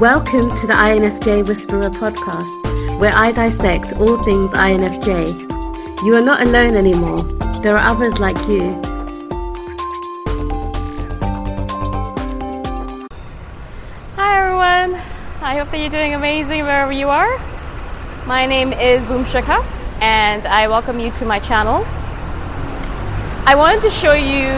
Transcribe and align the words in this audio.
Welcome 0.00 0.48
to 0.58 0.66
the 0.66 0.72
INFJ 0.72 1.46
Whisperer 1.46 1.88
podcast, 1.88 2.98
where 2.98 3.12
I 3.14 3.30
dissect 3.30 3.92
all 3.92 4.20
things 4.24 4.50
INFJ. 4.50 6.04
You 6.04 6.16
are 6.16 6.20
not 6.20 6.42
alone 6.42 6.74
anymore, 6.74 7.22
there 7.62 7.78
are 7.78 7.86
others 7.86 8.18
like 8.18 8.36
you. 8.48 8.72
Hi 14.16 14.40
everyone! 14.40 15.00
I 15.40 15.58
hope 15.58 15.70
that 15.70 15.78
you're 15.78 15.90
doing 15.90 16.14
amazing 16.14 16.62
wherever 16.62 16.92
you 16.92 17.08
are. 17.08 17.38
My 18.26 18.46
name 18.46 18.72
is 18.72 19.04
Boom 19.04 19.24
Shikha 19.24 19.64
and 20.02 20.44
I 20.46 20.66
welcome 20.66 20.98
you 20.98 21.12
to 21.12 21.24
my 21.24 21.38
channel. 21.38 21.86
I 23.46 23.56
wanted 23.56 23.82
to 23.82 23.90
show 23.90 24.14
you 24.14 24.48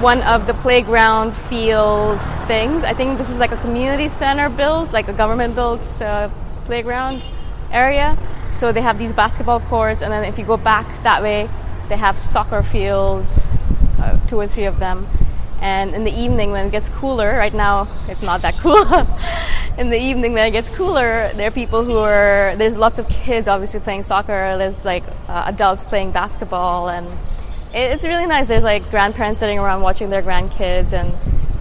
one 0.00 0.22
of 0.22 0.46
the 0.46 0.54
playground 0.54 1.32
field 1.32 2.22
things. 2.46 2.84
I 2.84 2.94
think 2.94 3.18
this 3.18 3.28
is 3.28 3.36
like 3.36 3.52
a 3.52 3.58
community 3.58 4.08
center 4.08 4.48
built, 4.48 4.92
like 4.92 5.08
a 5.08 5.12
government 5.12 5.54
built 5.54 5.82
uh, 6.00 6.30
playground 6.64 7.22
area. 7.70 8.16
So 8.50 8.72
they 8.72 8.80
have 8.80 8.98
these 8.98 9.12
basketball 9.12 9.60
courts, 9.60 10.00
and 10.00 10.10
then 10.10 10.24
if 10.24 10.38
you 10.38 10.46
go 10.46 10.56
back 10.56 11.02
that 11.02 11.22
way, 11.22 11.50
they 11.90 11.98
have 11.98 12.18
soccer 12.18 12.62
fields, 12.62 13.46
uh, 13.98 14.18
two 14.26 14.40
or 14.40 14.48
three 14.48 14.64
of 14.64 14.78
them. 14.78 15.06
And 15.60 15.94
in 15.94 16.04
the 16.04 16.12
evening, 16.18 16.50
when 16.50 16.64
it 16.64 16.72
gets 16.72 16.88
cooler, 16.88 17.36
right 17.36 17.52
now 17.52 17.88
it's 18.08 18.22
not 18.22 18.40
that 18.40 18.54
cool. 18.60 18.90
in 19.76 19.90
the 19.90 20.00
evening, 20.00 20.32
when 20.32 20.46
it 20.46 20.52
gets 20.52 20.74
cooler, 20.74 21.30
there 21.34 21.48
are 21.48 21.50
people 21.50 21.84
who 21.84 21.98
are 21.98 22.54
there's 22.56 22.78
lots 22.78 22.98
of 22.98 23.06
kids 23.10 23.48
obviously 23.48 23.80
playing 23.80 24.02
soccer. 24.02 24.56
There's 24.56 24.82
like 24.82 25.04
uh, 25.28 25.44
adults 25.46 25.84
playing 25.84 26.12
basketball, 26.12 26.88
and 26.88 27.06
it's 27.72 28.04
really 28.04 28.26
nice. 28.26 28.46
There's 28.48 28.64
like 28.64 28.90
grandparents 28.90 29.40
sitting 29.40 29.58
around 29.58 29.82
watching 29.82 30.10
their 30.10 30.22
grandkids, 30.22 30.92
and 30.92 31.12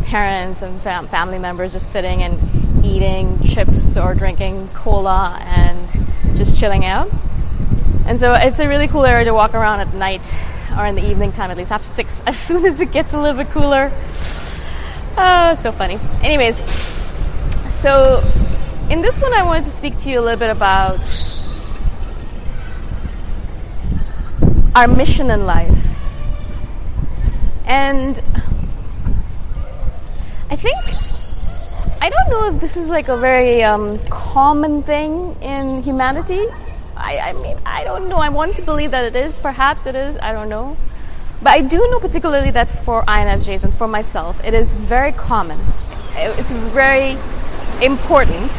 parents 0.01 0.61
and 0.61 0.81
fam- 0.81 1.07
family 1.07 1.37
members 1.37 1.73
just 1.73 1.91
sitting 1.91 2.23
and 2.23 2.85
eating 2.85 3.39
chips 3.43 3.95
or 3.95 4.15
drinking 4.15 4.67
cola 4.69 5.37
and 5.41 5.87
just 6.35 6.59
chilling 6.59 6.85
out. 6.85 7.11
And 8.05 8.19
so 8.19 8.33
it's 8.33 8.59
a 8.59 8.67
really 8.67 8.87
cool 8.87 9.05
area 9.05 9.25
to 9.25 9.33
walk 9.33 9.53
around 9.53 9.81
at 9.81 9.93
night 9.93 10.33
or 10.75 10.85
in 10.85 10.95
the 10.95 11.07
evening 11.07 11.31
time, 11.31 11.51
at 11.51 11.57
least 11.57 11.71
after 11.71 11.93
six, 11.93 12.21
as 12.27 12.37
soon 12.39 12.65
as 12.65 12.81
it 12.81 12.91
gets 12.91 13.13
a 13.13 13.21
little 13.21 13.37
bit 13.37 13.51
cooler. 13.51 13.91
Oh, 15.15 15.55
so 15.61 15.71
funny. 15.71 15.99
Anyways, 16.23 16.57
so 17.69 18.23
in 18.89 19.01
this 19.01 19.19
one, 19.21 19.33
I 19.33 19.43
wanted 19.43 19.65
to 19.65 19.71
speak 19.71 19.97
to 19.99 20.09
you 20.09 20.19
a 20.19 20.21
little 20.21 20.39
bit 20.39 20.49
about 20.49 20.99
our 24.75 24.87
mission 24.87 25.29
in 25.29 25.45
life. 25.45 25.98
And 27.69 28.17
I 30.49 30.55
think 30.55 30.75
I 32.01 32.09
don't 32.09 32.29
know 32.29 32.53
if 32.55 32.59
this 32.59 32.75
is 32.75 32.89
like 32.89 33.09
a 33.09 33.17
very 33.17 33.63
um, 33.63 33.99
common 34.09 34.81
thing 34.81 35.35
in 35.41 35.83
humanity. 35.83 36.47
I, 36.97 37.19
I 37.19 37.33
mean, 37.33 37.57
I 37.67 37.83
don't 37.83 38.09
know. 38.09 38.17
I 38.17 38.29
want 38.29 38.55
to 38.55 38.63
believe 38.63 38.89
that 38.91 39.05
it 39.05 39.15
is. 39.15 39.37
Perhaps 39.37 39.85
it 39.85 39.95
is. 39.95 40.17
I 40.17 40.33
don't 40.33 40.49
know. 40.49 40.77
But 41.43 41.51
I 41.51 41.61
do 41.61 41.77
know 41.77 41.99
particularly 41.99 42.49
that 42.51 42.69
for 42.69 43.03
INFJs 43.03 43.63
and 43.63 43.73
for 43.75 43.87
myself, 43.87 44.43
it 44.43 44.55
is 44.55 44.75
very 44.75 45.11
common. 45.11 45.59
It's 46.15 46.51
very 46.73 47.17
important, 47.85 48.51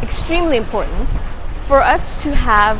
extremely 0.00 0.58
important, 0.58 1.08
for 1.62 1.80
us 1.80 2.22
to 2.22 2.34
have 2.34 2.78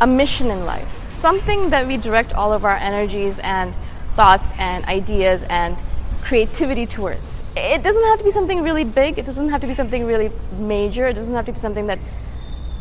a 0.00 0.06
mission 0.06 0.50
in 0.52 0.64
life. 0.64 1.10
Something 1.10 1.70
that 1.70 1.88
we 1.88 1.96
direct 1.96 2.32
all 2.32 2.52
of 2.52 2.64
our 2.64 2.76
energies 2.76 3.40
and 3.40 3.76
thoughts 4.18 4.52
and 4.58 4.84
ideas 4.86 5.44
and 5.44 5.80
creativity 6.22 6.86
towards. 6.86 7.44
It 7.56 7.84
doesn't 7.84 8.02
have 8.02 8.18
to 8.18 8.24
be 8.24 8.32
something 8.32 8.62
really 8.62 8.82
big, 8.82 9.16
it 9.16 9.24
doesn't 9.24 9.50
have 9.50 9.60
to 9.60 9.68
be 9.68 9.74
something 9.74 10.04
really 10.04 10.32
major, 10.58 11.06
it 11.06 11.14
doesn't 11.14 11.32
have 11.32 11.46
to 11.46 11.52
be 11.52 11.60
something 11.60 11.86
that 11.86 12.00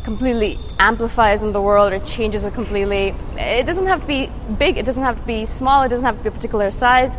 completely 0.04 0.58
amplifies 0.80 1.44
in 1.44 1.52
the 1.52 1.62
world 1.62 1.94
or 1.94 2.00
changes 2.00 2.44
it 2.44 2.56
completely. 2.56 3.14
It 3.36 3.68
doesn't 3.68 3.86
have 3.86 4.02
to 4.02 4.08
be 4.08 4.32
big, 4.58 4.78
it 4.78 4.86
doesn't 4.88 5.04
have 5.04 5.20
to 5.22 5.28
be 5.28 5.46
small, 5.46 5.84
it 5.84 5.90
doesn't 5.90 6.06
have 6.06 6.18
to 6.18 6.24
be 6.24 6.30
a 6.30 6.32
particular 6.32 6.72
size, 6.72 7.16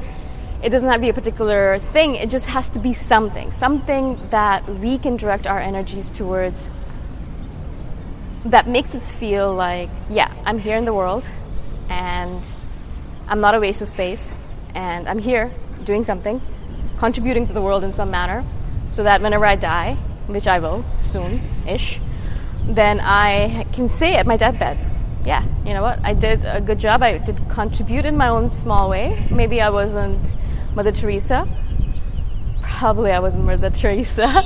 it 0.64 0.70
doesn't 0.70 0.88
have 0.88 0.96
to 0.96 1.06
be 1.08 1.10
a 1.10 1.14
particular 1.14 1.78
thing, 1.78 2.16
it 2.16 2.28
just 2.28 2.46
has 2.46 2.70
to 2.70 2.80
be 2.80 2.94
something. 2.94 3.52
Something 3.52 4.18
that 4.30 4.68
we 4.68 4.98
can 4.98 5.16
direct 5.16 5.46
our 5.46 5.60
energies 5.60 6.10
towards 6.10 6.68
that 8.46 8.66
makes 8.66 8.96
us 8.96 9.14
feel 9.14 9.54
like, 9.54 9.90
yeah, 10.10 10.32
I'm 10.44 10.58
here 10.58 10.76
in 10.76 10.84
the 10.84 10.94
world 10.94 11.28
and 11.88 12.42
I'm 13.28 13.40
not 13.40 13.54
a 13.54 13.60
waste 13.60 13.82
of 13.82 13.88
space 13.88 14.32
and 14.74 15.08
I'm 15.08 15.18
here 15.18 15.52
doing 15.84 16.04
something, 16.04 16.40
contributing 16.98 17.46
to 17.46 17.52
the 17.52 17.62
world 17.62 17.84
in 17.84 17.92
some 17.92 18.10
manner, 18.10 18.44
so 18.88 19.02
that 19.04 19.20
whenever 19.20 19.44
I 19.44 19.56
die, 19.56 19.94
which 20.26 20.46
I 20.46 20.58
will 20.58 20.84
soon 21.00 21.40
ish, 21.66 22.00
then 22.64 23.00
I 23.00 23.66
can 23.72 23.88
say 23.88 24.16
at 24.16 24.26
my 24.26 24.36
deathbed, 24.36 24.78
yeah, 25.24 25.44
you 25.64 25.74
know 25.74 25.82
what, 25.82 26.00
I 26.04 26.14
did 26.14 26.44
a 26.44 26.60
good 26.60 26.78
job, 26.78 27.02
I 27.02 27.18
did 27.18 27.38
contribute 27.50 28.04
in 28.04 28.16
my 28.16 28.28
own 28.28 28.50
small 28.50 28.88
way. 28.88 29.26
Maybe 29.30 29.60
I 29.60 29.70
wasn't 29.70 30.34
Mother 30.74 30.92
Teresa, 30.92 31.46
probably 32.62 33.10
I 33.10 33.18
wasn't 33.18 33.44
Mother 33.44 33.70
Teresa. 33.80 34.44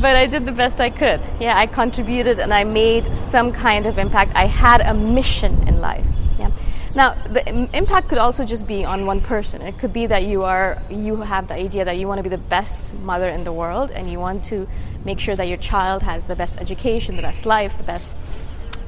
but 0.00 0.16
I 0.16 0.26
did 0.26 0.46
the 0.46 0.52
best 0.52 0.80
I 0.80 0.90
could. 0.90 1.20
Yeah, 1.40 1.58
I 1.58 1.66
contributed 1.66 2.38
and 2.38 2.54
I 2.54 2.64
made 2.64 3.16
some 3.16 3.52
kind 3.52 3.86
of 3.86 3.98
impact. 3.98 4.32
I 4.34 4.46
had 4.46 4.80
a 4.80 4.94
mission 4.94 5.66
in 5.66 5.80
life. 5.80 6.06
Yeah. 6.42 6.50
Now, 6.96 7.14
the 7.14 7.46
impact 7.72 8.08
could 8.08 8.18
also 8.18 8.44
just 8.44 8.66
be 8.66 8.84
on 8.84 9.06
one 9.06 9.20
person. 9.20 9.62
It 9.62 9.78
could 9.78 9.92
be 9.92 10.06
that 10.06 10.24
you 10.24 10.42
are 10.42 10.82
you 10.90 11.20
have 11.22 11.46
the 11.46 11.54
idea 11.54 11.84
that 11.84 11.98
you 11.98 12.08
want 12.08 12.18
to 12.18 12.22
be 12.24 12.28
the 12.28 12.44
best 12.56 12.92
mother 12.94 13.28
in 13.28 13.44
the 13.44 13.52
world 13.52 13.92
and 13.92 14.10
you 14.10 14.18
want 14.18 14.44
to 14.46 14.66
make 15.04 15.20
sure 15.20 15.36
that 15.36 15.46
your 15.46 15.56
child 15.56 16.02
has 16.02 16.24
the 16.24 16.34
best 16.34 16.58
education, 16.58 17.14
the 17.14 17.22
best 17.22 17.46
life, 17.46 17.76
the 17.78 17.84
best 17.84 18.16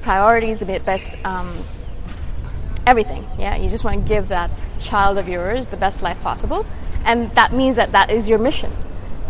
priorities, 0.03 0.59
the 0.59 0.67
best 0.67 1.15
um, 1.25 1.65
everything. 2.87 3.25
Yeah, 3.39 3.55
you 3.55 3.69
just 3.71 3.85
want 3.85 4.03
to 4.03 4.09
give 4.09 4.29
that 4.29 4.51
child 4.81 5.17
of 5.17 5.29
yours 5.29 5.69
the 5.69 5.77
best 5.77 6.03
life 6.03 6.21
possible, 6.23 6.67
and 7.05 7.31
that 7.37 7.53
means 7.53 7.77
that 7.77 7.93
that 7.93 8.11
is 8.11 8.29
your 8.29 8.39
mission. 8.39 8.73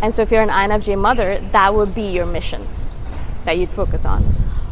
And 0.02 0.14
so, 0.14 0.22
if 0.22 0.30
you're 0.30 0.42
an 0.42 0.48
INFJ 0.48 0.98
mother, 0.98 1.38
that 1.52 1.74
would 1.74 1.94
be 1.94 2.08
your 2.10 2.26
mission 2.26 2.66
that 3.44 3.58
you'd 3.58 3.70
focus 3.70 4.06
on, 4.06 4.24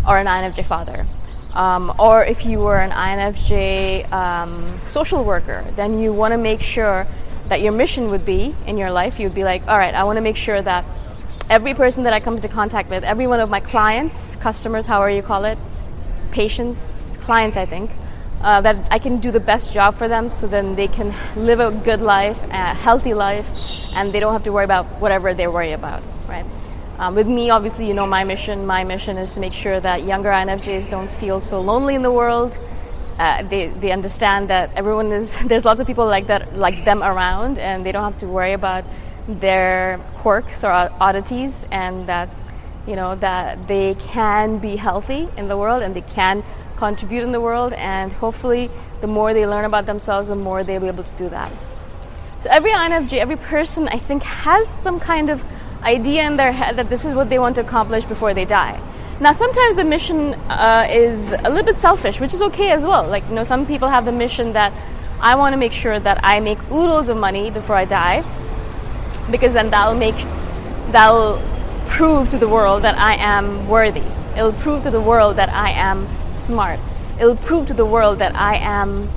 or 0.09 0.17
an 0.17 0.27
INFJ 0.27 0.65
father. 0.65 1.07
Um, 1.55 1.93
or 1.99 2.25
if 2.25 2.47
you 2.47 2.61
were 2.61 2.79
an 2.79 2.91
INFJ 2.91 4.11
um, 4.11 4.81
social 4.87 5.23
worker, 5.25 5.65
then 5.77 6.01
you 6.01 6.13
want 6.13 6.33
to 6.33 6.39
make 6.39 6.63
sure 6.63 7.07
that 7.49 7.61
your 7.61 7.73
mission 7.73 8.11
would 8.11 8.25
be 8.25 8.55
in 8.67 8.79
your 8.79 8.91
life, 8.91 9.21
you 9.21 9.27
would 9.27 9.35
be 9.35 9.45
like, 9.45 9.67
all 9.69 9.77
right, 9.77 9.95
I 9.95 10.05
want 10.05 10.17
to 10.17 10.23
make 10.23 10.37
sure 10.37 10.63
that 10.63 10.85
every 11.51 11.75
person 11.75 12.05
that 12.05 12.15
I 12.15 12.21
come 12.21 12.37
into 12.37 12.49
contact 12.49 12.89
with, 12.89 13.05
every 13.05 13.27
one 13.27 13.41
of 13.41 13.51
my 13.51 13.61
clients, 13.61 14.37
customers, 14.37 14.87
however 14.87 15.11
you 15.11 15.23
call 15.23 15.45
it, 15.45 15.59
patients, 16.31 17.19
clients, 17.23 17.59
I 17.59 17.67
think, 17.67 17.91
uh, 18.41 18.63
that 18.63 18.89
I 18.91 18.99
can 18.99 19.19
do 19.19 19.31
the 19.31 19.41
best 19.41 19.73
job 19.73 19.97
for 19.97 20.09
them 20.09 20.31
so 20.31 20.47
then 20.47 20.75
they 20.75 20.89
can 20.89 21.15
live 21.37 21.61
a 21.61 21.71
good 21.71 22.01
life, 22.01 22.43
a 22.45 22.75
healthy 22.75 23.13
life, 23.13 23.49
and 23.95 24.13
they 24.13 24.21
don't 24.21 24.33
have 24.33 24.45
to 24.45 24.53
worry 24.53 24.65
about 24.65 24.87
whatever 25.01 25.35
they 25.35 25.47
worry 25.47 25.73
about, 25.73 26.03
right? 26.27 26.47
Um, 26.99 27.15
with 27.15 27.27
me, 27.27 27.51
obviously, 27.51 27.87
you 27.87 27.95
know 27.95 28.07
my 28.07 28.25
mission. 28.25 28.67
My 28.67 28.85
mission 28.85 29.17
is 29.19 29.35
to 29.35 29.41
make 29.41 29.55
sure 29.55 29.81
that 29.81 30.05
younger 30.05 30.29
INFJs 30.29 30.91
don't 30.91 31.11
feel 31.11 31.41
so 31.41 31.61
lonely 31.61 31.95
in 31.95 32.03
the 32.03 32.13
world. 32.13 32.59
Uh, 33.19 33.43
they, 33.43 33.69
they 33.69 33.93
understand 33.93 34.51
that 34.51 34.71
everyone 34.75 35.13
is 35.13 35.37
there's 35.47 35.65
lots 35.65 35.81
of 35.81 35.87
people 35.87 36.07
like 36.07 36.27
that 36.27 36.57
like 36.57 36.85
them 36.85 37.03
around, 37.03 37.59
and 37.59 37.85
they 37.85 37.93
don't 37.93 38.05
have 38.05 38.19
to 38.21 38.27
worry 38.27 38.53
about 38.53 38.85
their 39.29 40.01
quirks 40.17 40.65
or 40.65 40.71
oddities, 40.71 41.65
and 41.71 42.09
that 42.09 42.29
you 42.87 42.97
know 42.97 43.15
that 43.17 43.67
they 43.69 43.95
can 43.95 44.59
be 44.59 44.77
healthy 44.77 45.29
in 45.37 45.49
the 45.49 45.57
world 45.57 45.83
and 45.83 45.95
they 45.95 46.03
can 46.03 46.43
contribute 46.77 47.23
in 47.23 47.33
the 47.33 47.41
world, 47.41 47.73
and 47.75 48.13
hopefully, 48.13 48.69
the 49.01 49.07
more 49.07 49.33
they 49.33 49.47
learn 49.47 49.65
about 49.65 49.87
themselves, 49.87 50.29
the 50.29 50.37
more 50.37 50.65
they'll 50.65 50.81
be 50.81 50.89
able 50.89 51.05
to 51.05 51.17
do 51.17 51.29
that. 51.29 51.53
So 52.41 52.51
every 52.51 52.73
INFJ, 52.73 53.19
every 53.19 53.37
person, 53.37 53.87
I 53.87 53.99
think, 53.99 54.25
has 54.25 54.69
some 54.83 54.99
kind 54.99 55.31
of 55.31 55.45
idea 55.83 56.27
in 56.27 56.37
their 56.37 56.53
head 56.53 56.77
that 56.77 56.89
this 56.89 57.05
is 57.05 57.15
what 57.15 57.29
they 57.29 57.39
want 57.39 57.57
to 57.57 57.61
accomplish 57.61 58.05
before 58.05 58.35
they 58.35 58.45
die. 58.45 58.81
Now, 59.21 59.33
sometimes 59.33 59.77
the 59.77 59.85
mission 59.85 60.35
uh, 60.51 60.87
is 60.91 61.33
a 61.33 61.49
little 61.49 61.65
bit 61.65 61.79
selfish, 61.79 62.19
which 62.19 62.35
is 62.35 62.43
okay 62.43 62.71
as 62.73 62.85
well. 62.85 63.07
Like, 63.07 63.29
you 63.29 63.35
know, 63.35 63.45
some 63.45 63.67
people 63.67 63.89
have 63.89 64.05
the 64.05 64.13
mission 64.13 64.53
that 64.55 64.73
I 65.21 65.37
want 65.37 65.53
to 65.53 65.57
make 65.57 65.73
sure 65.73 66.01
that 66.01 66.19
I 66.25 66.41
make 66.41 66.59
oodles 66.71 67.09
of 67.09 67.17
money 67.17 67.51
before 67.51 67.77
I 67.77 67.85
die, 67.85 68.25
because 69.31 69.53
then 69.53 69.71
that'll 69.71 69.95
make 69.95 70.17
that'll 70.91 71.41
prove 71.87 72.29
to 72.31 72.39
the 72.39 72.49
world 72.49 72.83
that 72.83 72.99
I 72.99 73.15
am 73.15 73.69
worthy. 73.69 74.03
It'll 74.37 74.53
prove 74.53 74.83
to 74.83 74.91
the 74.91 75.01
world 75.01 75.37
that 75.37 75.51
I 75.51 75.71
am 75.71 76.09
smart. 76.35 76.81
It'll 77.21 77.37
prove 77.37 77.69
to 77.69 77.75
the 77.75 77.87
world 77.87 78.19
that 78.19 78.35
I 78.35 78.57
am 78.57 79.11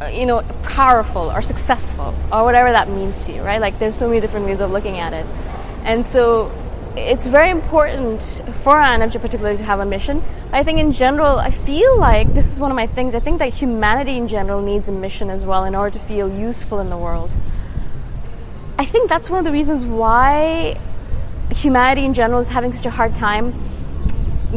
Uh, 0.00 0.06
you 0.06 0.26
know, 0.26 0.42
powerful 0.64 1.30
or 1.30 1.40
successful 1.40 2.12
or 2.32 2.42
whatever 2.42 2.72
that 2.72 2.88
means 2.88 3.24
to 3.26 3.32
you, 3.32 3.40
right? 3.42 3.60
Like 3.60 3.78
there's 3.78 3.96
so 3.96 4.08
many 4.08 4.20
different 4.20 4.44
ways 4.46 4.60
of 4.60 4.72
looking 4.72 4.98
at 4.98 5.12
it. 5.12 5.24
And 5.84 6.04
so 6.04 6.50
it's 6.96 7.26
very 7.26 7.50
important 7.50 8.22
for 8.62 8.74
INFJ 8.74 9.20
particularly 9.20 9.56
to 9.56 9.64
have 9.64 9.78
a 9.78 9.84
mission. 9.84 10.22
I 10.52 10.64
think 10.64 10.80
in 10.80 10.92
general, 10.92 11.38
I 11.38 11.52
feel 11.52 11.96
like 11.98 12.34
this 12.34 12.52
is 12.52 12.58
one 12.58 12.72
of 12.72 12.76
my 12.76 12.88
things. 12.88 13.14
I 13.14 13.20
think 13.20 13.38
that 13.38 13.54
humanity 13.54 14.16
in 14.16 14.26
general 14.26 14.62
needs 14.62 14.88
a 14.88 14.92
mission 14.92 15.30
as 15.30 15.44
well 15.44 15.64
in 15.64 15.76
order 15.76 15.96
to 15.98 16.04
feel 16.04 16.28
useful 16.28 16.80
in 16.80 16.90
the 16.90 16.96
world. 16.96 17.36
I 18.78 18.84
think 18.84 19.08
that's 19.08 19.30
one 19.30 19.38
of 19.38 19.44
the 19.44 19.52
reasons 19.52 19.84
why 19.84 20.78
humanity 21.50 22.04
in 22.04 22.14
general 22.14 22.40
is 22.40 22.48
having 22.48 22.72
such 22.72 22.86
a 22.86 22.90
hard 22.90 23.14
time 23.14 23.54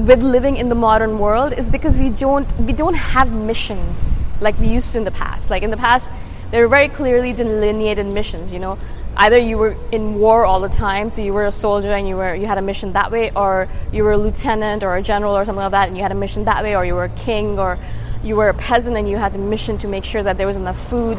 with 0.05 0.21
living 0.21 0.57
in 0.57 0.69
the 0.69 0.75
modern 0.75 1.17
world 1.17 1.53
is 1.53 1.69
because 1.69 1.97
we 1.97 2.09
don't 2.09 2.49
we 2.59 2.73
don't 2.73 2.93
have 2.93 3.31
missions 3.31 4.27
like 4.39 4.57
we 4.59 4.67
used 4.67 4.91
to 4.91 4.99
in 4.99 5.03
the 5.03 5.11
past. 5.11 5.49
Like 5.49 5.63
in 5.63 5.71
the 5.71 5.77
past, 5.77 6.11
there 6.51 6.61
were 6.61 6.67
very 6.67 6.87
clearly 6.87 7.33
delineated 7.33 8.05
missions. 8.05 8.53
You 8.53 8.59
know, 8.59 8.79
either 9.15 9.37
you 9.37 9.57
were 9.57 9.75
in 9.91 10.19
war 10.19 10.45
all 10.45 10.59
the 10.59 10.69
time, 10.69 11.09
so 11.09 11.21
you 11.21 11.33
were 11.33 11.47
a 11.47 11.51
soldier 11.51 11.91
and 11.91 12.07
you 12.07 12.15
were 12.15 12.35
you 12.35 12.45
had 12.45 12.57
a 12.57 12.61
mission 12.61 12.93
that 12.93 13.11
way, 13.11 13.31
or 13.35 13.67
you 13.91 14.03
were 14.03 14.11
a 14.11 14.17
lieutenant 14.17 14.83
or 14.83 14.95
a 14.95 15.01
general 15.01 15.35
or 15.35 15.45
something 15.45 15.63
like 15.63 15.71
that, 15.71 15.87
and 15.87 15.97
you 15.97 16.03
had 16.03 16.11
a 16.11 16.15
mission 16.15 16.45
that 16.45 16.63
way, 16.63 16.75
or 16.75 16.85
you 16.85 16.93
were 16.93 17.05
a 17.05 17.17
king 17.17 17.57
or 17.57 17.79
you 18.23 18.35
were 18.35 18.49
a 18.49 18.53
peasant 18.53 18.97
and 18.97 19.09
you 19.09 19.17
had 19.17 19.33
a 19.35 19.37
mission 19.37 19.77
to 19.79 19.87
make 19.87 20.03
sure 20.03 20.23
that 20.23 20.37
there 20.37 20.47
was 20.47 20.57
enough 20.57 20.79
food. 20.89 21.17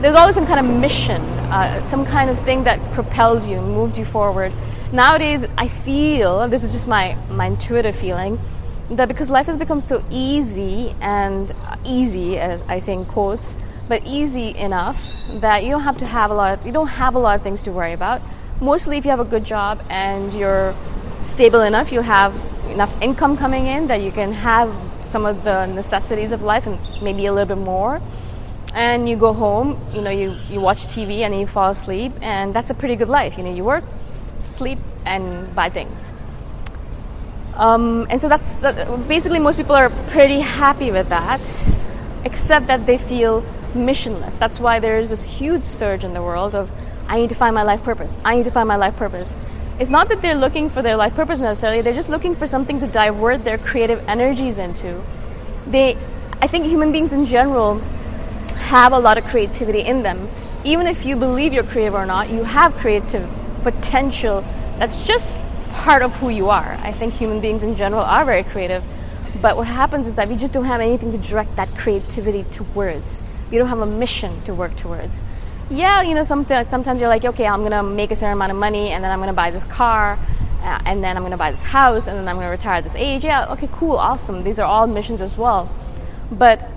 There's 0.00 0.14
always 0.14 0.36
some 0.36 0.46
kind 0.46 0.64
of 0.64 0.80
mission, 0.80 1.20
uh, 1.50 1.84
some 1.86 2.06
kind 2.06 2.30
of 2.30 2.38
thing 2.44 2.62
that 2.64 2.78
propelled 2.92 3.42
you, 3.42 3.60
moved 3.60 3.98
you 3.98 4.04
forward. 4.04 4.52
Nowadays 4.92 5.44
I 5.58 5.66
feel 5.66 6.46
this 6.46 6.62
is 6.62 6.70
just 6.72 6.86
my 6.86 7.16
my 7.28 7.46
intuitive 7.46 7.96
feeling 7.96 8.38
that 8.90 9.08
because 9.08 9.28
life 9.28 9.46
has 9.46 9.56
become 9.56 9.80
so 9.80 10.04
easy 10.08 10.94
and 11.00 11.50
easy 11.84 12.38
as 12.38 12.62
I 12.68 12.78
say 12.78 12.92
in 12.92 13.06
quotes 13.06 13.56
but 13.88 14.06
easy 14.06 14.54
enough 14.54 15.04
that 15.40 15.64
you 15.64 15.70
don't 15.70 15.82
have 15.82 15.98
to 15.98 16.06
have 16.06 16.30
a 16.30 16.34
lot 16.34 16.58
of, 16.60 16.64
you 16.64 16.70
don't 16.70 16.86
have 16.86 17.16
a 17.16 17.18
lot 17.18 17.34
of 17.34 17.42
things 17.42 17.64
to 17.64 17.72
worry 17.72 17.92
about. 17.92 18.22
Mostly 18.60 18.98
if 18.98 19.04
you 19.04 19.10
have 19.10 19.20
a 19.20 19.24
good 19.24 19.44
job 19.44 19.82
and 19.90 20.32
you're 20.32 20.76
stable 21.22 21.62
enough 21.62 21.90
you 21.90 22.02
have 22.02 22.32
enough 22.70 22.94
income 23.02 23.36
coming 23.36 23.66
in 23.66 23.88
that 23.88 24.00
you 24.00 24.12
can 24.12 24.32
have 24.32 24.72
some 25.08 25.26
of 25.26 25.42
the 25.42 25.66
necessities 25.66 26.30
of 26.30 26.42
life 26.42 26.68
and 26.68 26.78
maybe 27.02 27.26
a 27.26 27.32
little 27.32 27.56
bit 27.56 27.62
more 27.64 28.00
and 28.78 29.08
you 29.08 29.16
go 29.16 29.32
home 29.32 29.78
you 29.92 30.00
know 30.00 30.10
you, 30.10 30.34
you 30.48 30.60
watch 30.60 30.86
tv 30.86 31.20
and 31.26 31.38
you 31.38 31.46
fall 31.46 31.70
asleep 31.70 32.12
and 32.22 32.54
that's 32.54 32.70
a 32.70 32.74
pretty 32.74 32.96
good 32.96 33.08
life 33.08 33.36
you 33.36 33.44
know 33.44 33.54
you 33.54 33.64
work 33.64 33.84
sleep 34.48 34.78
and 35.04 35.54
buy 35.54 35.70
things. 35.70 36.08
Um, 37.54 38.06
and 38.08 38.20
so 38.20 38.28
that's 38.28 38.54
that, 38.54 39.08
basically 39.08 39.38
most 39.38 39.56
people 39.56 39.74
are 39.74 39.90
pretty 39.90 40.40
happy 40.40 40.90
with 40.90 41.08
that, 41.08 41.40
except 42.24 42.68
that 42.68 42.86
they 42.86 42.98
feel 42.98 43.42
missionless. 43.74 44.38
That's 44.38 44.58
why 44.60 44.78
there's 44.78 45.10
this 45.10 45.24
huge 45.24 45.64
surge 45.64 46.04
in 46.04 46.14
the 46.14 46.22
world 46.22 46.54
of 46.54 46.70
I 47.08 47.20
need 47.20 47.30
to 47.30 47.34
find 47.34 47.54
my 47.54 47.62
life 47.62 47.82
purpose. 47.82 48.16
I 48.24 48.36
need 48.36 48.44
to 48.44 48.50
find 48.50 48.68
my 48.68 48.76
life 48.76 48.96
purpose. 48.96 49.34
It's 49.80 49.90
not 49.90 50.08
that 50.08 50.22
they're 50.22 50.36
looking 50.36 50.70
for 50.70 50.82
their 50.82 50.96
life 50.96 51.14
purpose 51.14 51.38
necessarily. 51.38 51.82
They're 51.82 51.94
just 51.94 52.08
looking 52.08 52.34
for 52.34 52.46
something 52.46 52.80
to 52.80 52.86
divert 52.86 53.44
their 53.44 53.58
creative 53.58 54.06
energies 54.08 54.58
into. 54.58 55.02
They, 55.66 55.96
I 56.42 56.48
think, 56.48 56.66
human 56.66 56.92
beings 56.92 57.12
in 57.12 57.24
general 57.26 57.80
have 58.68 58.92
a 58.92 58.98
lot 58.98 59.18
of 59.18 59.24
creativity 59.24 59.80
in 59.80 60.02
them 60.02 60.28
even 60.64 60.86
if 60.86 61.06
you 61.06 61.16
believe 61.16 61.52
you're 61.52 61.64
creative 61.64 61.94
or 61.94 62.04
not, 62.04 62.30
you 62.30 62.42
have 62.42 62.74
creative 62.76 63.28
potential 63.62 64.44
that's 64.78 65.02
just 65.02 65.42
part 65.70 66.02
of 66.02 66.14
who 66.16 66.28
you 66.28 66.50
are. 66.50 66.72
I 66.82 66.92
think 66.92 67.14
human 67.14 67.40
beings 67.40 67.62
in 67.62 67.76
general 67.76 68.02
are 68.02 68.24
very 68.24 68.42
creative, 68.42 68.84
but 69.40 69.56
what 69.56 69.66
happens 69.66 70.08
is 70.08 70.14
that 70.16 70.28
we 70.28 70.36
just 70.36 70.52
don't 70.52 70.64
have 70.64 70.80
anything 70.80 71.12
to 71.12 71.18
direct 71.18 71.56
that 71.56 71.76
creativity 71.76 72.42
towards. 72.44 73.22
We 73.50 73.58
don't 73.58 73.68
have 73.68 73.80
a 73.80 73.86
mission 73.86 74.42
to 74.42 74.54
work 74.54 74.76
towards. 74.76 75.20
Yeah, 75.70 76.02
you 76.02 76.14
know, 76.14 76.22
sometimes 76.22 77.00
you're 77.00 77.08
like, 77.08 77.24
okay, 77.24 77.46
I'm 77.46 77.62
gonna 77.62 77.82
make 77.82 78.10
a 78.10 78.16
certain 78.16 78.32
amount 78.32 78.52
of 78.52 78.58
money 78.58 78.90
and 78.90 79.04
then 79.04 79.12
I'm 79.12 79.20
gonna 79.20 79.32
buy 79.32 79.50
this 79.50 79.64
car 79.64 80.18
uh, 80.62 80.82
and 80.84 81.04
then 81.04 81.16
I'm 81.16 81.22
gonna 81.22 81.36
buy 81.36 81.52
this 81.52 81.62
house 81.62 82.08
and 82.08 82.18
then 82.18 82.28
I'm 82.28 82.36
gonna 82.36 82.50
retire 82.50 82.76
at 82.78 82.84
this 82.84 82.96
age. 82.96 83.24
Yeah, 83.24 83.52
okay, 83.52 83.68
cool, 83.72 83.96
awesome. 83.96 84.42
These 84.42 84.58
are 84.58 84.66
all 84.66 84.86
missions 84.86 85.22
as 85.22 85.38
well. 85.38 85.70
But 86.32 86.68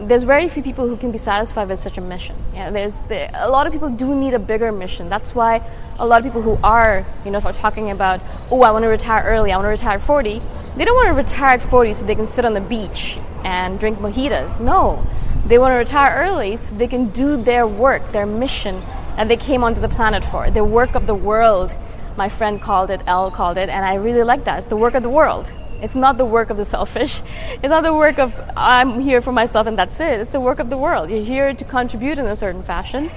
there's 0.00 0.22
very 0.22 0.48
few 0.48 0.62
people 0.62 0.86
who 0.88 0.96
can 0.96 1.10
be 1.10 1.18
satisfied 1.18 1.68
with 1.68 1.78
such 1.78 1.98
a 1.98 2.00
mission. 2.00 2.36
Yeah, 2.52 2.70
there's 2.70 2.94
there, 3.08 3.30
a 3.34 3.48
lot 3.48 3.66
of 3.66 3.72
people 3.72 3.88
do 3.88 4.14
need 4.14 4.34
a 4.34 4.38
bigger 4.38 4.70
mission. 4.70 5.08
That's 5.08 5.34
why 5.34 5.62
a 5.98 6.06
lot 6.06 6.18
of 6.18 6.24
people 6.24 6.42
who 6.42 6.58
are, 6.62 7.06
you 7.24 7.30
know, 7.30 7.40
talking 7.40 7.90
about, 7.90 8.20
oh, 8.50 8.62
I 8.62 8.70
want 8.70 8.82
to 8.82 8.88
retire 8.88 9.24
early, 9.24 9.52
I 9.52 9.56
want 9.56 9.66
to 9.66 9.70
retire 9.70 9.96
at 9.96 10.02
40. 10.02 10.42
They 10.76 10.84
don't 10.84 10.94
want 10.94 11.08
to 11.08 11.14
retire 11.14 11.54
at 11.54 11.62
40 11.62 11.94
so 11.94 12.04
they 12.04 12.14
can 12.14 12.26
sit 12.26 12.44
on 12.44 12.52
the 12.52 12.60
beach 12.60 13.18
and 13.44 13.80
drink 13.80 13.98
mojitos. 13.98 14.60
No, 14.60 15.06
they 15.46 15.58
want 15.58 15.72
to 15.72 15.76
retire 15.76 16.14
early 16.14 16.56
so 16.58 16.74
they 16.74 16.88
can 16.88 17.08
do 17.10 17.42
their 17.42 17.66
work, 17.66 18.12
their 18.12 18.26
mission 18.26 18.82
that 19.16 19.28
they 19.28 19.36
came 19.36 19.64
onto 19.64 19.80
the 19.80 19.88
planet 19.88 20.24
for, 20.26 20.50
the 20.50 20.64
work 20.64 20.94
of 20.94 21.06
the 21.06 21.14
world. 21.14 21.74
My 22.16 22.28
friend 22.28 22.60
called 22.60 22.90
it, 22.90 23.00
Elle 23.06 23.30
called 23.30 23.56
it, 23.56 23.68
and 23.68 23.84
I 23.84 23.94
really 23.94 24.22
like 24.22 24.44
that. 24.44 24.60
It's 24.60 24.68
the 24.68 24.76
work 24.76 24.94
of 24.94 25.02
the 25.02 25.10
world. 25.10 25.52
It's 25.82 25.94
not 25.94 26.18
the 26.18 26.24
work 26.24 26.50
of 26.50 26.56
the 26.56 26.64
selfish. 26.64 27.20
It's 27.62 27.68
not 27.68 27.82
the 27.82 27.94
work 27.94 28.18
of 28.18 28.38
I'm 28.56 29.00
here 29.00 29.20
for 29.20 29.32
myself 29.32 29.66
and 29.66 29.78
that's 29.78 29.98
it. 30.00 30.20
It's 30.20 30.32
the 30.32 30.40
work 30.40 30.58
of 30.58 30.70
the 30.70 30.78
world. 30.78 31.10
You're 31.10 31.24
here 31.24 31.54
to 31.54 31.64
contribute 31.64 32.18
in 32.18 32.26
a 32.26 32.36
certain 32.36 32.62
fashion. 32.62 33.10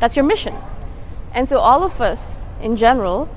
That's 0.00 0.16
your 0.16 0.24
mission. 0.24 0.54
And 1.32 1.48
so 1.48 1.58
all 1.58 1.82
of 1.82 2.00
us 2.00 2.46
in 2.60 2.76
general, 2.76 3.28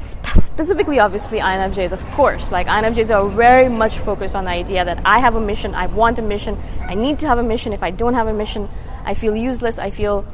specifically 0.00 0.98
obviously 1.00 1.38
INFJs, 1.38 1.92
of 1.92 2.02
course, 2.12 2.50
like 2.50 2.66
INFJs 2.66 3.10
are 3.14 3.28
very 3.28 3.68
much 3.68 3.98
focused 3.98 4.34
on 4.34 4.44
the 4.44 4.50
idea 4.50 4.84
that 4.84 5.00
I 5.04 5.18
have 5.18 5.34
a 5.34 5.40
mission, 5.40 5.74
I 5.74 5.86
want 5.86 6.18
a 6.18 6.22
mission, 6.22 6.58
I 6.80 6.94
need 6.94 7.18
to 7.20 7.26
have 7.26 7.38
a 7.38 7.42
mission. 7.42 7.72
If 7.72 7.82
I 7.82 7.90
don't 7.90 8.14
have 8.14 8.28
a 8.28 8.32
mission, 8.32 8.68
I 9.04 9.14
feel 9.14 9.36
useless, 9.36 9.78
I 9.78 9.90
feel 9.90 10.26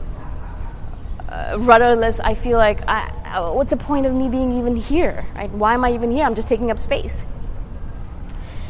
uh, 1.29 1.57
rudderless, 1.59 2.21
I 2.21 2.35
feel 2.35 2.59
like, 2.59 2.87
I, 2.87 3.41
what's 3.51 3.71
the 3.71 3.77
point 3.77 4.07
of 4.07 4.15
me 4.15 4.29
being 4.29 4.59
even 4.59 4.77
here? 4.77 5.27
Right? 5.35 5.51
Why 5.51 5.75
am 5.75 5.85
I 5.85 5.93
even 5.93 6.11
here? 6.11 6.25
I'm 6.25 6.35
just 6.35 6.49
taking 6.49 6.71
up 6.71 6.79
space. 6.79 7.25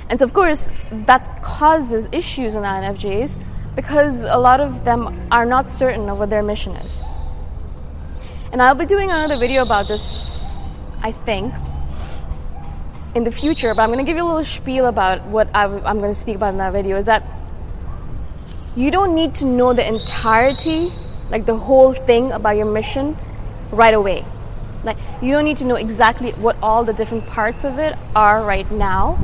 And 0.09 0.19
so, 0.19 0.25
of 0.25 0.33
course, 0.33 0.71
that 0.91 1.43
causes 1.43 2.09
issues 2.13 2.55
in 2.55 2.63
INFJs 2.63 3.37
because 3.77 4.25
a 4.25 4.37
lot 4.37 4.61
of 4.61 4.85
them 4.85 5.29
are 5.31 5.45
not 5.45 5.69
certain 5.69 6.09
of 6.09 6.19
what 6.19 6.31
their 6.31 6.43
mission 6.43 6.77
is. 6.77 7.03
And 8.51 8.63
I'll 8.63 8.75
be 8.75 8.87
doing 8.87 9.11
another 9.11 9.37
video 9.37 9.63
about 9.63 9.87
this, 9.87 10.67
I 11.03 11.13
think, 11.13 11.53
in 13.15 13.25
the 13.25 13.31
future, 13.31 13.75
but 13.75 13.83
I'm 13.83 13.91
going 13.91 14.05
to 14.05 14.05
give 14.05 14.17
you 14.17 14.25
a 14.25 14.29
little 14.29 14.45
spiel 14.45 14.87
about 14.87 15.27
what 15.27 15.51
I'm 15.55 15.81
going 15.81 16.15
to 16.15 16.19
speak 16.19 16.37
about 16.37 16.51
in 16.51 16.59
that 16.59 16.73
video 16.73 16.97
is 16.97 17.05
that 17.05 17.23
you 18.77 18.91
don't 18.91 19.15
need 19.15 19.35
to 19.37 19.45
know 19.45 19.75
the 19.75 19.87
entirety, 19.87 20.93
like 21.31 21.45
the 21.45 21.57
whole 21.57 21.93
thing 21.93 22.33
about 22.33 22.57
your 22.57 22.67
mission 22.67 23.17
right 23.71 23.93
away. 23.93 24.25
Like, 24.85 24.97
you 25.21 25.33
don't 25.33 25.45
need 25.45 25.59
to 25.59 25.65
know 25.67 25.75
exactly 25.75 26.33
what 26.33 26.57
all 26.63 26.85
the 26.85 26.93
different 26.93 27.27
parts 27.27 27.65
of 27.65 27.79
it 27.79 27.99
are 28.15 28.43
right 28.43 28.71
now 28.71 29.19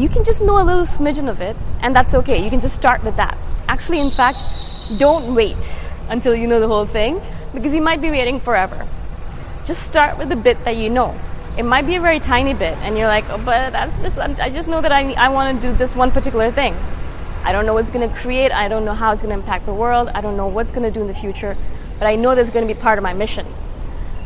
you 0.00 0.08
can 0.08 0.24
just 0.24 0.40
know 0.40 0.62
a 0.62 0.64
little 0.64 0.86
smidgen 0.86 1.28
of 1.28 1.42
it, 1.42 1.54
and 1.82 1.94
that's 1.94 2.14
okay. 2.14 2.42
You 2.42 2.48
can 2.48 2.62
just 2.62 2.74
start 2.74 3.04
with 3.04 3.16
that. 3.16 3.36
Actually, 3.68 4.00
in 4.00 4.10
fact, 4.10 4.38
don't 4.98 5.34
wait 5.34 5.58
until 6.08 6.34
you 6.34 6.46
know 6.46 6.58
the 6.58 6.66
whole 6.66 6.86
thing 6.86 7.20
because 7.52 7.74
you 7.74 7.82
might 7.82 8.00
be 8.00 8.10
waiting 8.10 8.40
forever. 8.40 8.88
Just 9.66 9.82
start 9.82 10.16
with 10.16 10.30
the 10.30 10.36
bit 10.36 10.64
that 10.64 10.76
you 10.76 10.88
know. 10.88 11.14
It 11.58 11.64
might 11.64 11.86
be 11.86 11.96
a 11.96 12.00
very 12.00 12.18
tiny 12.18 12.54
bit, 12.54 12.78
and 12.78 12.96
you're 12.96 13.08
like, 13.08 13.28
oh, 13.28 13.36
but 13.44 13.72
that's 13.72 14.00
just, 14.00 14.18
I 14.18 14.48
just 14.48 14.70
know 14.70 14.80
that 14.80 14.90
I, 14.90 15.12
I 15.12 15.28
want 15.28 15.60
to 15.60 15.68
do 15.68 15.76
this 15.76 15.94
one 15.94 16.10
particular 16.10 16.50
thing. 16.50 16.74
I 17.44 17.52
don't 17.52 17.66
know 17.66 17.74
what's 17.74 17.90
going 17.90 18.08
to 18.08 18.14
create, 18.16 18.52
I 18.52 18.68
don't 18.68 18.86
know 18.86 18.94
how 18.94 19.12
it's 19.12 19.22
going 19.22 19.36
to 19.36 19.42
impact 19.42 19.66
the 19.66 19.74
world, 19.74 20.08
I 20.14 20.22
don't 20.22 20.36
know 20.36 20.46
what's 20.46 20.70
going 20.70 20.82
to 20.82 20.90
do 20.90 21.02
in 21.02 21.08
the 21.08 21.14
future, 21.14 21.54
but 21.98 22.06
I 22.06 22.14
know 22.14 22.34
that's 22.34 22.50
going 22.50 22.66
to 22.66 22.72
be 22.72 22.78
part 22.80 22.96
of 22.98 23.02
my 23.02 23.12
mission. 23.12 23.46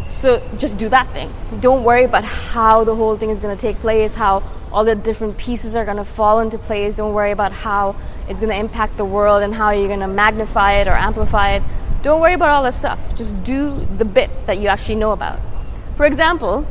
So 0.09 0.41
just 0.57 0.79
do 0.79 0.89
that 0.91 1.09
thing. 1.11 1.33
Don't 1.61 1.83
worry 1.83 2.05
about 2.05 2.25
how 2.25 2.85
the 2.85 2.95
whole 2.95 3.17
thing 3.17 3.31
is 3.31 3.41
going 3.41 3.57
to 3.57 3.61
take 3.61 3.77
place, 3.79 4.15
how 4.15 4.43
all 4.75 4.85
the 4.85 4.97
different 4.97 5.39
pieces 5.39 5.77
are 5.77 5.85
going 5.85 5.99
to 5.99 6.05
fall 6.05 6.41
into 6.41 6.59
place. 6.59 6.97
Don't 6.97 7.15
worry 7.15 7.31
about 7.31 7.53
how 7.53 7.95
it's 8.29 8.41
going 8.41 8.51
to 8.51 8.59
impact 8.59 8.97
the 8.97 9.05
world 9.05 9.45
and 9.45 9.55
how 9.55 9.71
you're 9.71 9.87
going 9.87 10.01
to 10.01 10.09
magnify 10.09 10.81
it 10.81 10.89
or 10.89 10.93
amplify 10.93 11.53
it. 11.53 11.63
Don't 12.03 12.21
worry 12.21 12.35
about 12.35 12.49
all 12.49 12.65
that 12.65 12.75
stuff. 12.75 13.15
Just 13.15 13.45
do 13.45 13.87
the 13.99 14.05
bit 14.05 14.31
that 14.47 14.59
you 14.59 14.67
actually 14.67 14.97
know 14.97 15.13
about. 15.13 15.39
For 15.97 16.05
example, 16.07 16.67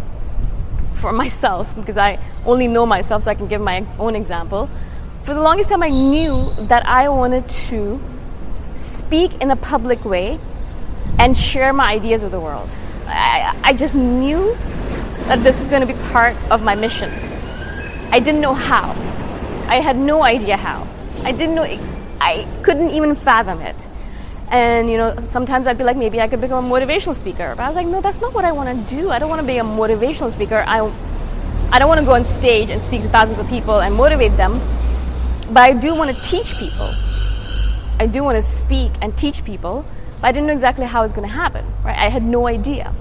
for 0.95 1.13
myself, 1.13 1.74
because 1.77 1.98
I 1.98 2.19
only 2.45 2.67
know 2.67 2.86
myself, 2.86 3.24
so 3.24 3.31
I 3.31 3.36
can 3.36 3.48
give 3.48 3.62
my 3.62 3.88
own 3.98 4.17
example. 4.17 4.69
For 5.24 5.33
the 5.33 5.39
longest 5.41 5.69
time, 5.69 5.81
I 5.81 5.89
knew 5.89 6.53
that 6.67 6.86
I 6.86 7.07
wanted 7.07 7.48
to 7.48 8.01
speak 8.75 9.41
in 9.41 9.50
a 9.50 9.55
public 9.55 10.03
way 10.03 10.41
and 11.19 11.38
share 11.38 11.72
my 11.72 11.93
ideas 11.93 12.22
with 12.22 12.33
the 12.33 12.39
world. 12.41 12.69
I, 13.07 13.57
I 13.63 13.74
just 13.74 13.95
knew 13.95 14.53
that 15.27 15.41
this 15.41 15.62
was 15.62 15.69
going 15.69 15.88
to 15.88 15.93
be 15.93 15.98
part 16.12 16.36
of 16.51 16.63
my 16.63 16.75
mission. 16.75 17.10
I 18.13 18.20
didn't 18.20 18.41
know 18.41 18.53
how. 18.53 18.91
I 19.67 19.77
had 19.82 19.98
no 19.98 20.22
idea 20.22 20.55
how. 20.55 20.88
I 21.24 21.32
didn't 21.32 21.55
know, 21.55 21.63
I 22.22 22.48
couldn't 22.62 22.91
even 22.91 23.15
fathom 23.15 23.60
it. 23.60 23.75
And, 24.50 24.88
you 24.88 24.98
know, 24.98 25.15
sometimes 25.24 25.65
I'd 25.65 25.79
be 25.79 25.84
like, 25.84 25.98
maybe 25.98 26.22
I 26.22 26.27
could 26.27 26.39
become 26.39 26.72
a 26.72 26.75
motivational 26.75 27.15
speaker. 27.15 27.55
But 27.58 27.63
I 27.63 27.67
was 27.70 27.75
like, 27.75 27.88
no, 27.88 28.01
that's 28.01 28.22
not 28.22 28.36
what 28.36 28.46
I 28.46 28.51
want 28.51 28.70
to 28.70 28.96
do. 28.96 29.10
I 29.10 29.17
don't 29.17 29.29
want 29.29 29.41
to 29.41 29.48
be 29.48 29.58
a 29.58 29.63
motivational 29.63 30.32
speaker. 30.32 30.63
I, 30.67 30.82
I 31.72 31.79
don't 31.79 31.88
want 31.88 32.01
to 32.01 32.05
go 32.05 32.13
on 32.13 32.24
stage 32.24 32.70
and 32.70 32.84
speak 32.84 33.01
to 33.01 33.10
thousands 33.10 33.39
of 33.39 33.48
people 33.48 33.82
and 33.82 33.96
motivate 33.96 34.38
them. 34.38 34.62
But 35.48 35.63
I 35.63 35.74
do 35.74 35.96
want 35.96 36.15
to 36.15 36.24
teach 36.24 36.55
people. 36.58 36.91
I 37.98 38.05
do 38.05 38.24
want 38.24 38.36
to 38.36 38.43
speak 38.43 38.91
and 39.01 39.17
teach 39.17 39.43
people. 39.43 39.88
But 40.22 40.27
I 40.27 40.32
didn't 40.34 40.46
know 40.46 40.53
exactly 40.53 40.86
how 40.86 41.01
it's 41.01 41.15
going 41.15 41.27
to 41.27 41.34
happen, 41.34 41.65
right? 41.84 41.98
I 41.98 42.10
had 42.10 42.22
no 42.22 42.46
idea. 42.46 42.93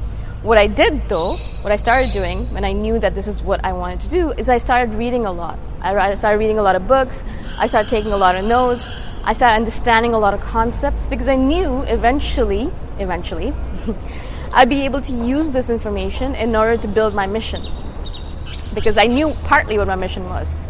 What 0.42 0.58
I 0.58 0.66
did 0.66 1.08
though, 1.08 1.36
what 1.60 1.70
I 1.72 1.76
started 1.76 2.10
doing 2.10 2.52
when 2.52 2.64
I 2.64 2.72
knew 2.72 2.98
that 2.98 3.14
this 3.14 3.28
is 3.28 3.40
what 3.42 3.64
I 3.64 3.72
wanted 3.72 4.00
to 4.00 4.08
do, 4.08 4.32
is 4.32 4.48
I 4.48 4.58
started 4.58 4.92
reading 4.94 5.24
a 5.24 5.30
lot. 5.30 5.56
I 5.80 6.14
started 6.16 6.38
reading 6.38 6.58
a 6.58 6.62
lot 6.62 6.74
of 6.74 6.88
books, 6.88 7.22
I 7.60 7.68
started 7.68 7.88
taking 7.88 8.12
a 8.12 8.16
lot 8.16 8.34
of 8.34 8.44
notes, 8.44 8.90
I 9.22 9.34
started 9.34 9.54
understanding 9.54 10.14
a 10.14 10.18
lot 10.18 10.34
of 10.34 10.40
concepts 10.40 11.06
because 11.06 11.28
I 11.28 11.36
knew 11.36 11.82
eventually, 11.82 12.72
eventually, 12.98 13.54
I'd 14.52 14.68
be 14.68 14.84
able 14.84 15.00
to 15.02 15.12
use 15.12 15.52
this 15.52 15.70
information 15.70 16.34
in 16.34 16.56
order 16.56 16.76
to 16.76 16.88
build 16.88 17.14
my 17.14 17.26
mission. 17.28 17.62
Because 18.74 18.98
I 18.98 19.06
knew 19.06 19.30
partly 19.44 19.78
what 19.78 19.86
my 19.86 19.94
mission 19.94 20.24
was. 20.24 20.64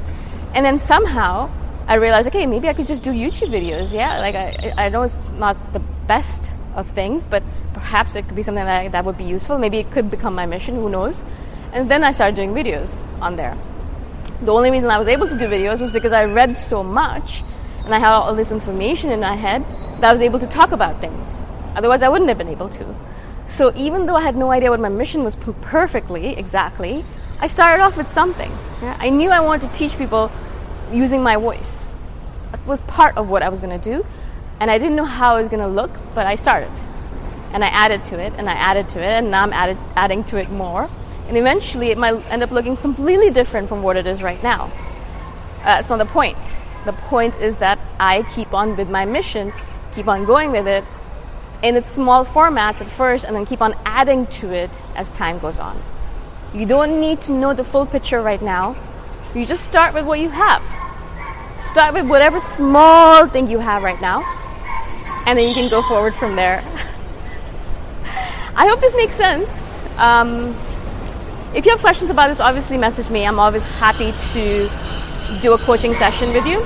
And 0.52 0.66
then 0.66 0.80
somehow 0.80 1.50
I 1.86 1.94
realized, 1.94 2.28
okay, 2.28 2.44
maybe 2.44 2.68
I 2.68 2.74
could 2.74 2.86
just 2.86 3.02
do 3.02 3.10
YouTube 3.10 3.48
videos. 3.48 3.90
Yeah, 3.90 4.18
like 4.20 4.34
I, 4.34 4.74
I 4.76 4.88
know 4.90 5.02
it's 5.02 5.28
not 5.30 5.56
the 5.72 5.80
best 6.06 6.50
of 6.74 6.90
things, 6.90 7.24
but 7.24 7.42
perhaps 7.74 8.14
it 8.16 8.26
could 8.26 8.36
be 8.36 8.42
something 8.42 8.64
that, 8.64 8.92
that 8.92 9.04
would 9.04 9.18
be 9.18 9.24
useful. 9.24 9.58
Maybe 9.58 9.78
it 9.78 9.90
could 9.90 10.10
become 10.10 10.34
my 10.34 10.46
mission, 10.46 10.76
who 10.76 10.88
knows? 10.88 11.22
And 11.72 11.90
then 11.90 12.04
I 12.04 12.12
started 12.12 12.36
doing 12.36 12.52
videos 12.52 13.02
on 13.20 13.36
there. 13.36 13.56
The 14.42 14.52
only 14.52 14.70
reason 14.70 14.90
I 14.90 14.98
was 14.98 15.08
able 15.08 15.28
to 15.28 15.38
do 15.38 15.46
videos 15.46 15.80
was 15.80 15.90
because 15.90 16.12
I 16.12 16.24
read 16.24 16.56
so 16.56 16.82
much 16.82 17.42
and 17.84 17.94
I 17.94 17.98
had 17.98 18.12
all 18.12 18.34
this 18.34 18.50
information 18.50 19.10
in 19.10 19.20
my 19.20 19.34
head 19.34 19.64
that 20.00 20.10
I 20.10 20.12
was 20.12 20.22
able 20.22 20.38
to 20.38 20.46
talk 20.46 20.72
about 20.72 21.00
things. 21.00 21.42
Otherwise, 21.74 22.02
I 22.02 22.08
wouldn't 22.08 22.28
have 22.28 22.38
been 22.38 22.48
able 22.48 22.68
to. 22.70 22.94
So 23.48 23.72
even 23.76 24.06
though 24.06 24.16
I 24.16 24.22
had 24.22 24.36
no 24.36 24.50
idea 24.50 24.70
what 24.70 24.80
my 24.80 24.88
mission 24.88 25.24
was 25.24 25.36
perfectly, 25.36 26.36
exactly, 26.36 27.04
I 27.40 27.46
started 27.46 27.82
off 27.82 27.96
with 27.96 28.08
something. 28.08 28.50
Yeah? 28.82 28.96
I 28.98 29.10
knew 29.10 29.30
I 29.30 29.40
wanted 29.40 29.68
to 29.68 29.74
teach 29.74 29.96
people 29.96 30.30
using 30.92 31.22
my 31.22 31.36
voice. 31.36 31.88
That 32.50 32.64
was 32.66 32.80
part 32.82 33.16
of 33.16 33.28
what 33.28 33.42
I 33.42 33.48
was 33.48 33.60
going 33.60 33.78
to 33.78 33.90
do. 33.90 34.04
And 34.60 34.70
I 34.70 34.78
didn't 34.78 34.96
know 34.96 35.04
how 35.04 35.36
it 35.36 35.40
was 35.40 35.48
going 35.48 35.60
to 35.60 35.68
look, 35.68 35.90
but 36.14 36.26
I 36.26 36.36
started. 36.36 36.70
And 37.52 37.62
I 37.62 37.68
added 37.68 38.04
to 38.06 38.18
it, 38.18 38.32
and 38.38 38.48
I 38.48 38.54
added 38.54 38.88
to 38.90 38.98
it, 38.98 39.10
and 39.10 39.30
now 39.30 39.42
I'm 39.42 39.52
added, 39.52 39.78
adding 39.96 40.24
to 40.24 40.38
it 40.38 40.50
more. 40.50 40.88
And 41.28 41.36
eventually, 41.36 41.88
it 41.88 41.98
might 41.98 42.14
end 42.30 42.42
up 42.42 42.50
looking 42.50 42.76
completely 42.76 43.30
different 43.30 43.68
from 43.68 43.82
what 43.82 43.96
it 43.96 44.06
is 44.06 44.22
right 44.22 44.42
now. 44.42 44.70
Uh, 45.60 45.76
that's 45.76 45.88
not 45.88 45.98
the 45.98 46.06
point. 46.06 46.38
The 46.84 46.92
point 46.92 47.36
is 47.36 47.58
that 47.58 47.78
I 48.00 48.22
keep 48.34 48.52
on 48.52 48.76
with 48.76 48.90
my 48.90 49.04
mission, 49.04 49.52
keep 49.94 50.08
on 50.08 50.24
going 50.24 50.50
with 50.50 50.66
it 50.66 50.84
in 51.62 51.76
its 51.76 51.90
small 51.90 52.24
formats 52.24 52.80
at 52.80 52.88
first, 52.88 53.24
and 53.24 53.36
then 53.36 53.46
keep 53.46 53.62
on 53.62 53.76
adding 53.84 54.26
to 54.26 54.52
it 54.52 54.70
as 54.96 55.10
time 55.12 55.38
goes 55.38 55.58
on. 55.58 55.80
You 56.52 56.66
don't 56.66 57.00
need 57.00 57.22
to 57.22 57.32
know 57.32 57.54
the 57.54 57.64
full 57.64 57.86
picture 57.86 58.20
right 58.20 58.42
now. 58.42 58.76
You 59.34 59.46
just 59.46 59.64
start 59.64 59.94
with 59.94 60.04
what 60.04 60.18
you 60.18 60.28
have. 60.28 60.62
Start 61.64 61.94
with 61.94 62.06
whatever 62.06 62.40
small 62.40 63.28
thing 63.28 63.48
you 63.48 63.58
have 63.60 63.82
right 63.84 64.00
now, 64.00 64.24
and 65.26 65.38
then 65.38 65.48
you 65.48 65.54
can 65.54 65.70
go 65.70 65.82
forward 65.82 66.14
from 66.16 66.34
there. 66.34 66.62
I 68.62 68.68
hope 68.68 68.78
this 68.78 68.94
makes 68.94 69.16
sense. 69.16 69.82
Um, 69.96 70.50
if 71.52 71.64
you 71.64 71.72
have 71.72 71.80
questions 71.80 72.12
about 72.12 72.28
this, 72.28 72.38
obviously 72.38 72.78
message 72.78 73.10
me. 73.10 73.26
I'm 73.26 73.40
always 73.40 73.68
happy 73.80 74.12
to 74.12 74.70
do 75.42 75.52
a 75.52 75.58
coaching 75.58 75.94
session 75.94 76.32
with 76.32 76.46
you. 76.46 76.60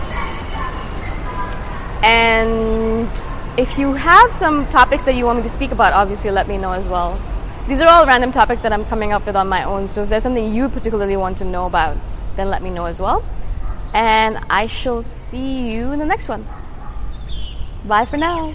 And 2.05 3.09
if 3.57 3.79
you 3.79 3.95
have 3.95 4.31
some 4.31 4.69
topics 4.69 5.05
that 5.05 5.15
you 5.15 5.25
want 5.25 5.39
me 5.39 5.45
to 5.45 5.49
speak 5.49 5.73
about, 5.73 5.95
obviously 5.95 6.31
let 6.31 6.49
me 6.49 6.59
know 6.59 6.73
as 6.73 6.87
well. 6.87 7.19
These 7.67 7.81
are 7.81 7.89
all 7.89 8.05
random 8.05 8.31
topics 8.31 8.61
that 8.61 8.75
I'm 8.75 8.85
coming 8.85 9.15
up 9.15 9.25
with 9.25 9.35
on 9.35 9.49
my 9.49 9.65
own, 9.65 9.89
so 9.89 10.03
if 10.03 10.11
there's 10.11 10.23
something 10.23 10.55
you 10.55 10.69
particularly 10.69 11.17
want 11.17 11.39
to 11.39 11.47
know 11.47 11.65
about, 11.65 11.97
then 12.37 12.51
let 12.51 12.63
me 12.63 12.69
know 12.69 12.85
as 12.85 13.01
well. 13.01 13.25
And 13.95 14.37
I 14.51 14.67
shall 14.67 15.03
see 15.03 15.71
you 15.71 15.93
in 15.93 15.99
the 15.99 16.05
next 16.05 16.29
one. 16.29 16.47
Bye 17.87 18.05
for 18.05 18.19
now. 18.19 18.55